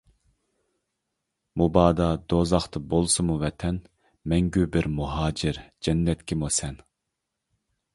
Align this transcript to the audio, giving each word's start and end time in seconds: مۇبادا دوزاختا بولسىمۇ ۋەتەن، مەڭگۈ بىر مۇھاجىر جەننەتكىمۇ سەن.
مۇبادا 1.63 2.07
دوزاختا 2.33 2.83
بولسىمۇ 2.95 3.37
ۋەتەن، 3.45 3.79
مەڭگۈ 4.35 4.67
بىر 4.77 4.93
مۇھاجىر 4.99 5.65
جەننەتكىمۇ 5.89 6.55
سەن. 6.63 6.87